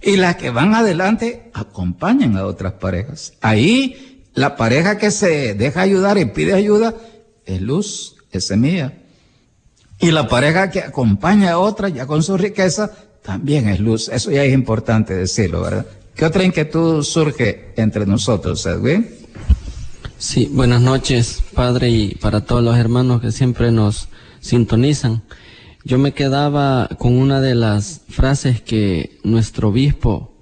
[0.01, 3.33] Y las que van adelante acompañan a otras parejas.
[3.41, 6.95] Ahí, la pareja que se deja ayudar y pide ayuda
[7.47, 8.93] es luz, es semilla.
[9.99, 12.91] Y la pareja que acompaña a otra ya con su riqueza
[13.23, 14.11] también es luz.
[14.11, 15.87] Eso ya es importante decirlo, ¿verdad?
[16.15, 19.09] ¿Qué otra inquietud surge entre nosotros, Edwin?
[20.17, 24.09] Sí, buenas noches, Padre, y para todos los hermanos que siempre nos
[24.41, 25.23] sintonizan.
[25.85, 30.33] Yo me quedaba con una de las frases que nuestro obispo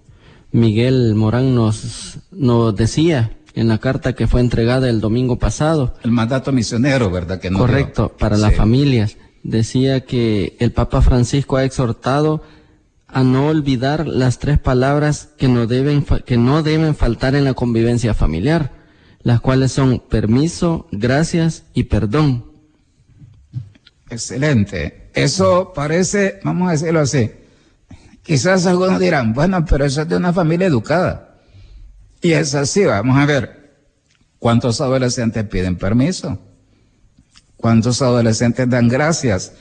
[0.53, 5.95] Miguel Morán nos, nos decía en la carta que fue entregada el domingo pasado.
[6.05, 7.41] El mandato misionero, ¿verdad?
[7.41, 8.17] Que no Correcto, dio?
[8.19, 8.43] para sí.
[8.43, 9.17] las familias.
[9.43, 12.43] Decía que el Papa Francisco ha exhortado
[13.13, 17.53] a no olvidar las tres palabras que no deben, que no deben faltar en la
[17.53, 18.73] convivencia familiar,
[19.23, 22.47] las cuales son permiso, gracias y perdón.
[24.09, 25.11] Excelente.
[25.15, 27.31] Eso parece, vamos a decirlo así,
[28.23, 31.39] quizás algunos dirán, bueno, pero eso es de una familia educada.
[32.23, 33.75] Y es así, vamos a ver,
[34.39, 36.39] ¿cuántos adolescentes piden permiso?
[37.59, 39.53] ¿Cuántos adolescentes dan gracias?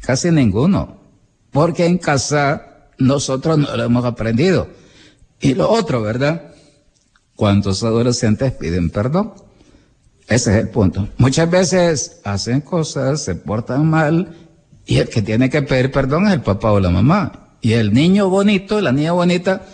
[0.00, 1.00] Casi ninguno.
[1.50, 4.68] Porque en casa nosotros no lo hemos aprendido.
[5.40, 6.54] Y lo otro, ¿verdad?
[7.36, 9.34] ¿Cuántos adolescentes piden perdón?
[10.28, 11.08] Ese es el punto.
[11.18, 14.34] Muchas veces hacen cosas, se portan mal,
[14.86, 17.56] y el que tiene que pedir perdón es el papá o la mamá.
[17.60, 19.66] Y el niño bonito, la niña bonita,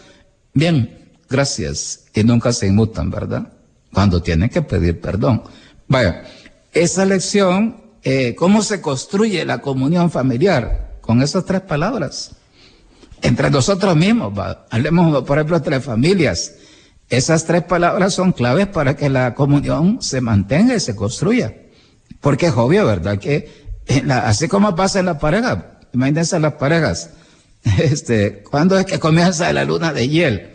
[0.55, 2.07] bien, gracias.
[2.15, 3.53] Y nunca se inmutan, ¿verdad?
[3.93, 5.43] Cuando tienen que pedir perdón.
[5.89, 6.25] Vaya,
[6.73, 10.99] esa lección, eh, ¿cómo se construye la comunión familiar?
[11.01, 12.37] Con esas tres palabras
[13.23, 14.33] entre nosotros mismos,
[14.71, 16.55] hablemos por ejemplo entre familias.
[17.09, 21.55] Esas tres palabras son claves para que la comunión se mantenga y se construya.
[22.21, 23.19] Porque es obvio, ¿verdad?
[23.19, 23.71] Que
[24.05, 27.11] la, así como pasa en la pareja, imagínense las parejas,
[27.79, 30.51] este, cuando es que comienza la luna de hiel?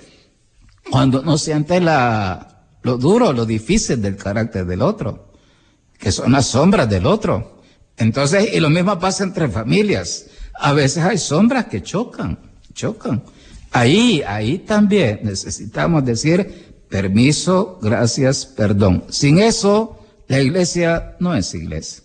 [0.89, 5.33] Cuando uno siente la, lo duro, lo difícil del carácter del otro,
[5.97, 7.61] que son las sombras del otro.
[7.97, 10.27] Entonces, y lo mismo pasa entre familias.
[10.53, 13.23] A veces hay sombras que chocan chocan.
[13.71, 19.05] Ahí, ahí también necesitamos decir, permiso, gracias, perdón.
[19.09, 22.03] Sin eso, la iglesia no es iglesia.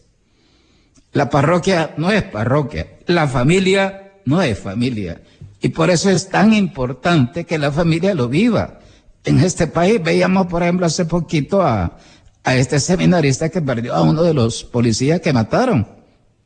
[1.12, 2.87] La parroquia no es parroquia.
[3.06, 5.20] La familia no es familia.
[5.61, 8.80] Y por eso es tan importante que la familia lo viva.
[9.24, 11.98] En este país veíamos, por ejemplo, hace poquito a,
[12.42, 15.87] a este seminarista que perdió a uno de los policías que mataron,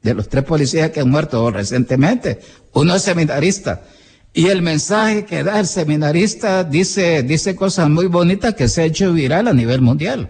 [0.03, 2.41] de los tres policías que han muerto recientemente.
[2.73, 3.83] Uno es seminarista.
[4.37, 8.85] Y el mensaje que da el seminarista dice, dice cosas muy bonitas que se ha
[8.85, 10.29] hecho viral a nivel mundial.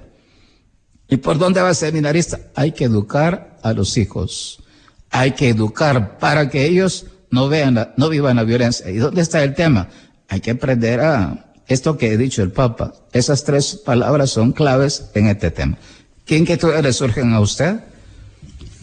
[1.08, 2.38] ¿Y por dónde va el seminarista?
[2.54, 4.62] Hay que educar a los hijos.
[5.10, 8.90] Hay que educar para que ellos no vean, la, no vivan la violencia.
[8.90, 9.88] ¿Y dónde está el tema?
[10.28, 12.92] Hay que aprender a esto que he dicho el Papa.
[13.10, 15.78] Esas tres palabras son claves en este tema.
[16.26, 17.80] ¿Qué inquietudes le surgen a usted?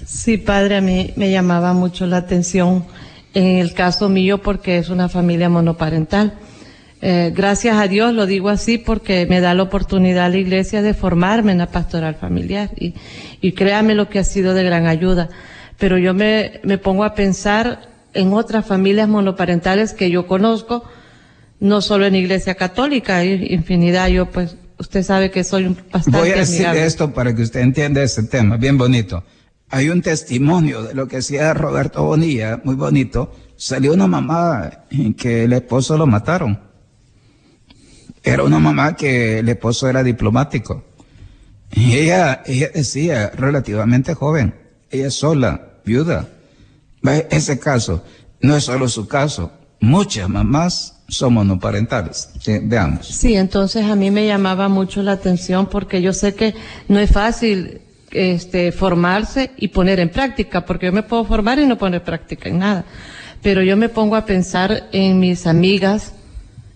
[0.03, 2.86] Sí, padre, a mí me llamaba mucho la atención
[3.34, 6.34] en el caso mío porque es una familia monoparental.
[7.04, 10.84] Eh, gracias a Dios lo digo así porque me da la oportunidad a la iglesia
[10.84, 12.94] de formarme en la pastoral familiar y,
[13.41, 15.30] y créame lo que ha sido de gran ayuda.
[15.80, 20.84] Pero yo me, me pongo a pensar en otras familias monoparentales que yo conozco,
[21.60, 24.10] no solo en iglesia católica, hay infinidad.
[24.10, 26.86] Yo pues, usted sabe que soy un bastante Voy a decir amigable.
[26.86, 29.24] esto para que usted entienda ese tema, bien bonito.
[29.71, 33.34] Hay un testimonio de lo que decía Roberto Bonilla, muy bonito.
[33.55, 34.86] Salió una mamá
[35.17, 36.60] que el esposo lo mataron.
[38.21, 40.84] Era una mamá que el esposo era diplomático.
[41.71, 44.53] Y ella, ella decía, relativamente joven,
[44.89, 46.27] ella sola, viuda.
[47.29, 48.03] Ese caso
[48.41, 49.53] no es solo su caso.
[49.79, 52.29] Muchas mamás son monoparentales.
[52.63, 53.07] Veamos.
[53.07, 56.53] Sí, entonces a mí me llamaba mucho la atención porque yo sé que
[56.89, 57.81] no es fácil
[58.12, 62.50] este, formarse y poner en práctica, porque yo me puedo formar y no poner práctica
[62.50, 62.86] en nada.
[63.41, 66.13] Pero yo me pongo a pensar en mis amigas,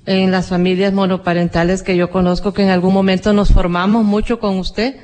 [0.06, 4.58] en las familias monoparentales que yo conozco, que en algún momento nos formamos mucho con
[4.58, 4.95] usted.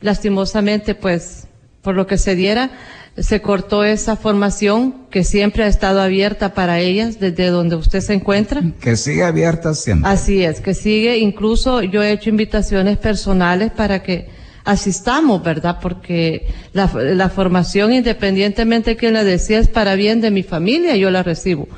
[0.00, 1.46] Lastimosamente, pues,
[1.82, 2.70] por lo que se diera,
[3.16, 8.14] se cortó esa formación que siempre ha estado abierta para ellas desde donde usted se
[8.14, 8.62] encuentra.
[8.80, 10.10] Que siga abierta siempre.
[10.10, 15.78] Así es, que sigue, incluso yo he hecho invitaciones personales para que asistamos, ¿verdad?
[15.80, 16.88] Porque la,
[17.28, 21.68] formación, independientemente de quién la decía, es para bien de mi familia, yo la recibo.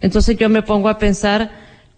[0.00, 1.50] Entonces yo me pongo a pensar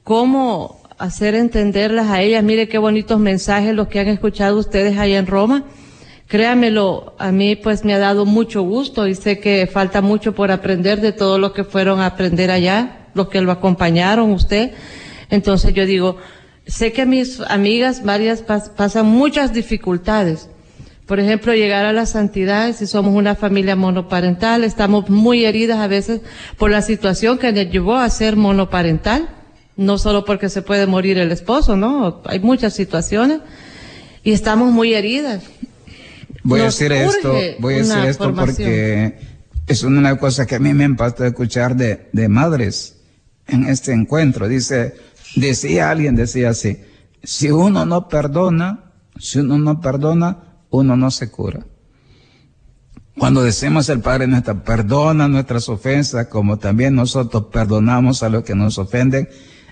[0.04, 2.42] cómo hacer entenderlas a ellas.
[2.42, 5.64] Mire qué bonitos mensajes los que han escuchado ustedes allá en Roma.
[6.26, 10.52] Créamelo, a mí pues me ha dado mucho gusto y sé que falta mucho por
[10.52, 14.72] aprender de todo lo que fueron a aprender allá, los que lo acompañaron usted.
[15.28, 16.18] Entonces yo digo,
[16.66, 20.48] sé que mis amigas varias pas pasan muchas dificultades.
[21.06, 25.88] Por ejemplo, llegar a la santidad, si somos una familia monoparental, estamos muy heridas a
[25.88, 26.20] veces
[26.56, 29.28] por la situación que nos llevó a ser monoparental,
[29.76, 32.22] no solo porque se puede morir el esposo, ¿no?
[32.26, 33.40] Hay muchas situaciones
[34.22, 35.42] y estamos muy heridas.
[36.44, 38.56] Voy a decir esto, voy a decir esto formación.
[38.56, 39.18] porque
[39.66, 42.96] es una cosa que a mí me impactó escuchar de, de madres
[43.48, 44.48] en este encuentro.
[44.48, 44.94] Dice,
[45.34, 46.78] decía alguien, decía así,
[47.22, 50.38] si uno no perdona, si uno no perdona,
[50.70, 51.66] uno no se cura.
[53.18, 58.54] Cuando decimos el Padre nuestra, perdona nuestras ofensas, como también nosotros perdonamos a los que
[58.54, 59.28] nos ofenden,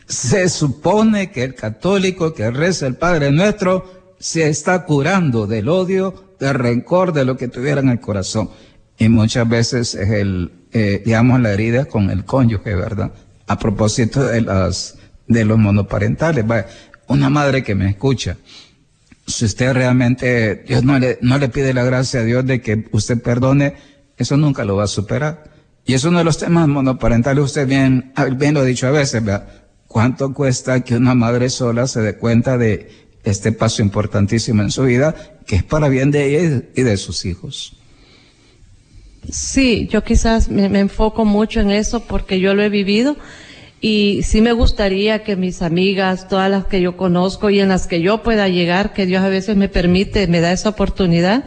[0.07, 6.35] se supone que el católico que reza el Padre nuestro se está curando del odio,
[6.39, 8.51] del rencor, de lo que tuviera en el corazón.
[8.99, 13.13] Y muchas veces es el, eh, digamos, la herida con el cónyuge, ¿verdad?
[13.47, 14.98] A propósito de las,
[15.29, 16.45] de los monoparentales.
[17.07, 18.37] Una madre que me escucha,
[19.27, 22.89] si usted realmente, Dios no le, no le pide la gracia a Dios de que
[22.93, 23.75] usted perdone,
[24.17, 25.45] eso nunca lo va a superar.
[25.85, 29.25] Y es uno de los temas monoparentales, usted bien, bien lo ha dicho a veces,
[29.25, 29.49] ¿verdad?
[29.87, 32.91] ¿Cuánto cuesta que una madre sola se dé cuenta de
[33.25, 35.15] este paso importantísimo en su vida,
[35.47, 37.75] que es para bien de ella y de sus hijos?
[39.31, 43.17] Sí, yo quizás me, enfoco mucho en eso porque yo lo he vivido
[43.81, 47.87] y sí me gustaría que mis amigas, todas las que yo conozco y en las
[47.87, 51.45] que yo pueda llegar, que Dios a veces me permite, me da esa oportunidad,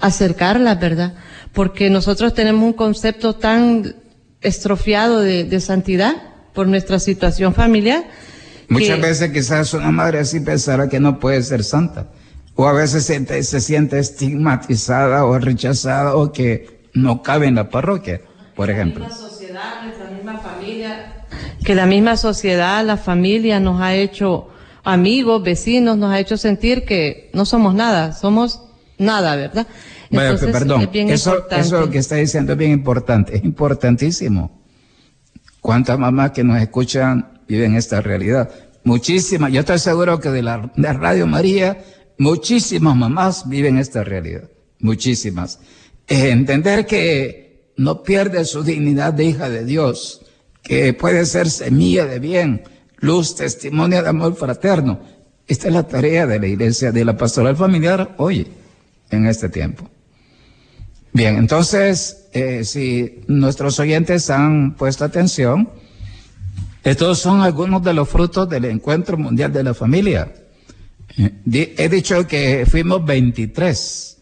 [0.00, 1.14] acercarlas, ¿verdad?
[1.52, 3.94] Porque nosotros tenemos un concepto tan
[4.40, 6.14] estrofiado de, de santidad
[6.54, 8.04] por nuestra situación familiar.
[8.68, 12.08] Muchas que, veces quizás una madre así pensará que no puede ser santa.
[12.54, 17.68] O a veces se, se siente estigmatizada o rechazada o que no cabe en la
[17.68, 18.22] parroquia,
[18.54, 19.02] por ejemplo.
[19.02, 21.15] La misma sociedad, nuestra misma familia,
[21.66, 24.48] que la misma sociedad, la familia nos ha hecho
[24.84, 28.62] amigos, vecinos, nos ha hecho sentir que no somos nada, somos
[28.98, 29.66] nada, ¿verdad?
[30.08, 34.62] Entonces, Vaya, perdón, eso, eso que está diciendo es bien importante, es importantísimo.
[35.60, 38.48] ¿Cuántas mamás que nos escuchan viven esta realidad?
[38.84, 41.84] muchísimas, yo estoy seguro que de la, de Radio María,
[42.18, 44.48] muchísimas mamás viven esta realidad,
[44.78, 45.58] muchísimas.
[46.06, 50.25] entender que no pierde su dignidad de hija de Dios,
[50.66, 52.64] que puede ser semilla de bien,
[52.98, 54.98] luz, testimonio de amor fraterno.
[55.46, 58.48] Esta es la tarea de la iglesia, de la pastoral familiar hoy,
[59.10, 59.88] en este tiempo.
[61.12, 65.70] Bien, entonces, eh, si nuestros oyentes han puesto atención,
[66.82, 70.32] estos son algunos de los frutos del Encuentro Mundial de la Familia.
[71.16, 74.18] He dicho que fuimos 23.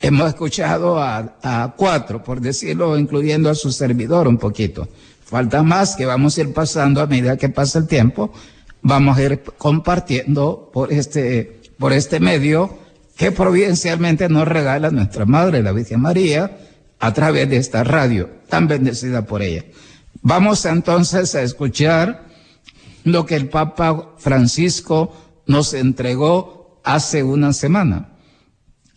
[0.00, 4.88] Hemos escuchado a cuatro, por decirlo, incluyendo a su servidor un poquito.
[5.24, 8.32] Falta más que vamos a ir pasando a medida que pasa el tiempo.
[8.82, 12.78] Vamos a ir compartiendo por este, por este medio
[13.16, 16.58] que providencialmente nos regala nuestra Madre, la Virgen María,
[16.98, 19.64] a través de esta radio, tan bendecida por ella.
[20.22, 22.26] Vamos entonces a escuchar
[23.04, 25.14] lo que el Papa Francisco
[25.46, 28.16] nos entregó hace una semana,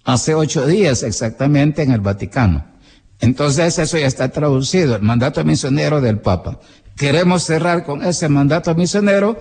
[0.04, 2.77] hace ocho días exactamente en el Vaticano.
[3.20, 6.60] Entonces eso ya está traducido, el mandato misionero del Papa.
[6.96, 9.40] Queremos cerrar con ese mandato misionero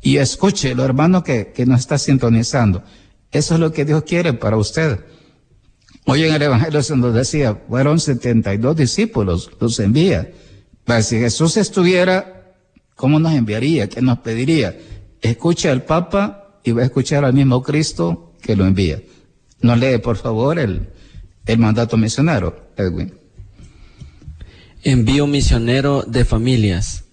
[0.00, 2.82] y escuche, lo hermano que, que nos está sintonizando.
[3.30, 5.00] Eso es lo que Dios quiere para usted.
[6.06, 10.30] Hoy en el Evangelio se nos decía, fueron 72 discípulos, los envía.
[10.84, 12.54] Pero si Jesús estuviera,
[12.94, 13.90] ¿cómo nos enviaría?
[13.90, 14.74] ¿Qué nos pediría?
[15.20, 19.02] Escuche al Papa y va a escuchar al mismo Cristo que lo envía.
[19.60, 20.88] Nos lee, por favor, el,
[21.44, 23.17] el mandato misionero, Edwin.
[24.88, 27.04] Envío misionero de familias.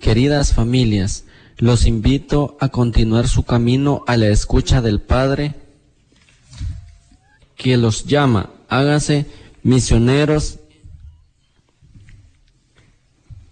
[0.00, 1.24] Queridas familias,
[1.56, 5.54] los invito a continuar su camino a la escucha del Padre
[7.54, 8.50] que los llama.
[8.68, 9.26] Háganse
[9.62, 10.58] misioneros.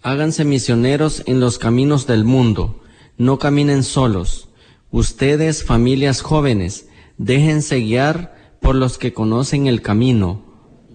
[0.01, 2.83] Háganse misioneros en los caminos del mundo.
[3.17, 4.49] No caminen solos.
[4.91, 10.43] Ustedes, familias jóvenes, déjense guiar por los que conocen el camino.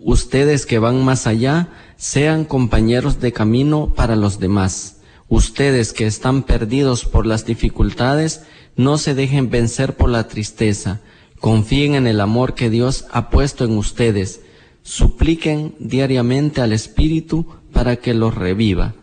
[0.02, 4.97] Ustedes que van más allá, sean compañeros de camino para los demás.
[5.28, 8.42] Ustedes que están perdidos por las dificultades,
[8.76, 11.01] no se dejen vencer por la tristeza.
[11.40, 14.40] Confíen en el amor que Dios ha puesto en ustedes.
[14.82, 18.94] Supliquen diariamente al Espíritu para que los reviva.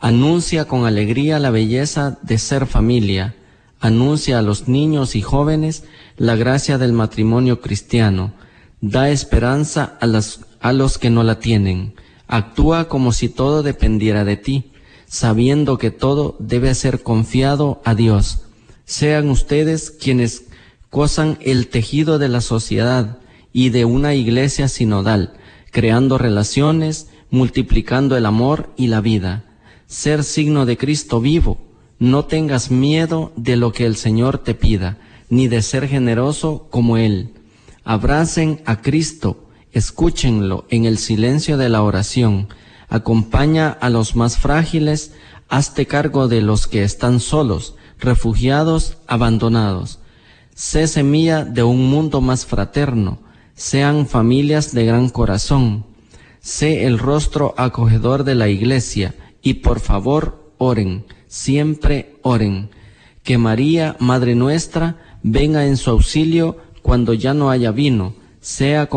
[0.00, 3.36] Anuncia con alegría la belleza de ser familia.
[3.80, 5.84] Anuncia a los niños y jóvenes
[6.16, 8.32] la gracia del matrimonio cristiano.
[8.80, 11.94] Da esperanza a, a los que no la tienen.
[12.30, 14.70] Actúa como si todo dependiera de ti
[15.10, 18.42] sabiendo que todo debe ser confiado a Dios.
[18.84, 20.44] Sean ustedes quienes
[20.88, 23.18] cosan el tejido de la sociedad
[23.52, 25.34] y de una iglesia sinodal,
[25.72, 29.44] creando relaciones, multiplicando el amor y la vida.
[29.88, 31.58] Ser signo de Cristo vivo.
[31.98, 36.96] No tengas miedo de lo que el Señor te pida, ni de ser generoso como
[36.96, 37.34] Él.
[37.82, 42.48] Abracen a Cristo, escúchenlo en el silencio de la oración,
[42.88, 45.12] acompaña a los más frágiles,
[45.48, 50.00] hazte cargo de los que están solos, refugiados, abandonados.
[50.54, 53.18] Sé semilla de un mundo más fraterno,
[53.54, 55.84] sean familias de gran corazón.
[56.40, 62.70] Sé el rostro acogedor de la iglesia y por favor oren, siempre oren.
[63.22, 68.88] Que María, Madre nuestra, venga en su auxilio cuando ya no haya vino, sea,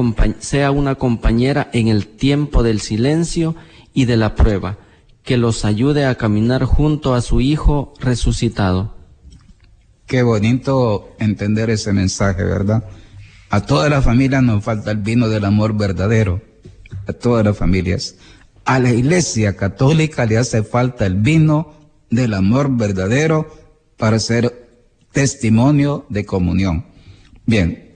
[0.71, 3.55] una compañera en el tiempo del silencio
[3.93, 4.77] y de la prueba,
[5.23, 8.95] que los ayude a caminar junto a su Hijo resucitado.
[10.05, 12.83] Qué bonito entender ese mensaje, ¿verdad?
[13.49, 16.41] A todas las familias nos falta el vino del amor verdadero,
[17.07, 18.15] a todas las familias.
[18.65, 21.73] A la Iglesia Católica le hace falta el vino
[22.09, 23.47] del amor verdadero
[23.97, 24.63] para ser
[25.11, 26.85] testimonio de comunión.
[27.45, 27.92] Bien,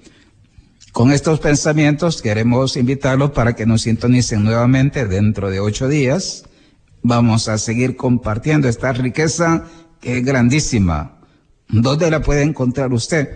[0.98, 6.46] con estos pensamientos queremos invitarlos para que nos sintonicen nuevamente dentro de ocho días.
[7.04, 9.66] Vamos a seguir compartiendo esta riqueza
[10.02, 11.20] que es grandísima.
[11.70, 13.30] ¿Dónde la puede encontrar usted?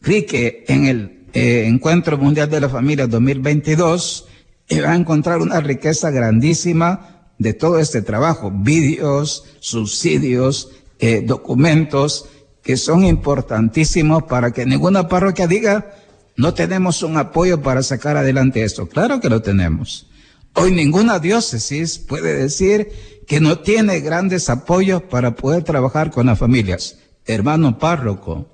[0.00, 4.28] Clique en el eh, Encuentro Mundial de la Familia 2022
[4.70, 8.50] y va a encontrar una riqueza grandísima de todo este trabajo.
[8.50, 12.30] Vídeos, subsidios, eh, documentos
[12.62, 15.94] que son importantísimos para que ninguna parroquia diga
[16.36, 18.88] no tenemos un apoyo para sacar adelante esto.
[18.88, 20.06] Claro que lo tenemos.
[20.54, 22.90] Hoy ninguna diócesis puede decir
[23.26, 26.98] que no tiene grandes apoyos para poder trabajar con las familias.
[27.24, 28.48] Hermano párroco,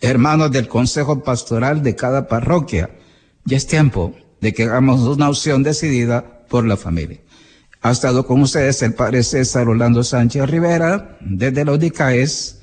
[0.00, 2.90] hermanos del consejo pastoral de cada parroquia,
[3.44, 7.20] ya es tiempo de que hagamos una opción decidida por la familia.
[7.82, 12.60] Ha estado con ustedes el padre César Orlando Sánchez Rivera desde los DICAES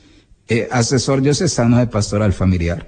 [0.48, 2.88] eh, asesor diocesano de pastoral familiar.